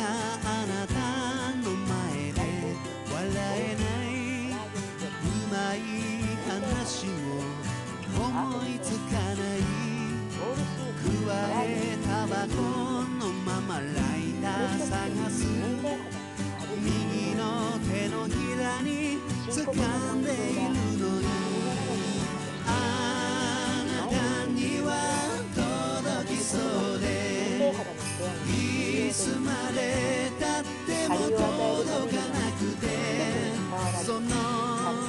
[0.00, 0.04] あ
[0.66, 0.94] なた
[1.62, 2.38] の前で
[3.12, 4.52] 笑えない。
[4.52, 5.76] うまい
[6.48, 7.18] 話も
[8.14, 9.58] 思いつかない。
[10.98, 11.34] 加
[11.64, 11.66] え
[12.06, 12.77] タバコ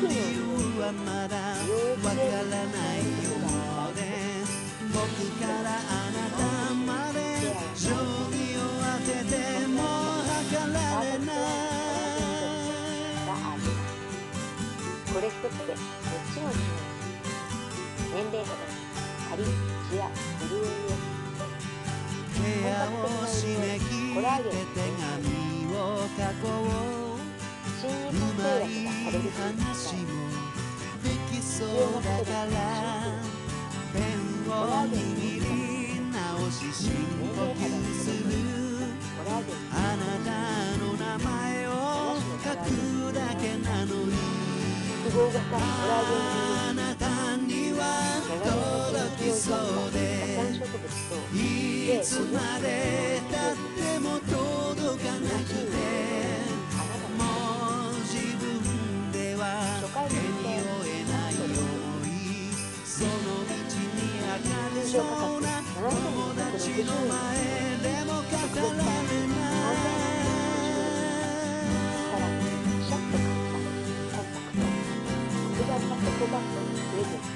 [0.00, 3.30] 理由はまだわからないよ
[3.90, 4.52] うで。
[4.92, 5.00] 僕
[5.40, 7.18] からあなたまで
[7.74, 7.88] 将
[8.28, 9.80] 棋を当てても
[10.26, 11.34] 測られない
[15.12, 15.76] これ一つで4
[16.32, 16.68] つの機能
[18.12, 18.52] 年齢肌
[19.30, 19.40] 張り
[19.88, 20.00] ツヤ
[20.48, 21.02] 潤いを
[22.36, 25.76] 部屋を締め切って手紙を
[26.16, 26.61] 書こう
[29.12, 30.08] 製い薬がされる話も
[31.02, 31.68] できそう
[32.02, 32.56] だから
[33.92, 34.54] ペンを
[34.86, 38.32] 握り直し深呼吸する
[39.70, 40.30] あなた
[40.78, 41.28] の名前
[41.68, 41.70] を
[42.42, 44.12] 書くだけなのに
[45.52, 47.80] あなたには
[49.18, 50.00] 届きそうで
[51.34, 53.01] いつまで
[64.94, 67.16] 明るそうな友達の前
[67.82, 68.68] でも語られ
[72.10, 72.22] から
[72.84, 73.16] シャッと
[74.12, 77.32] 買ったコンパクト黒板のエコバッグをプレゼント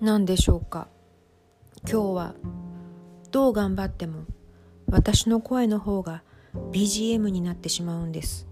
[0.00, 0.88] 何でしょうか？
[1.82, 2.34] 今日は
[3.30, 4.24] どう頑張っても
[4.90, 6.22] 私の声の方が
[6.72, 8.48] BGM になってしまうんです。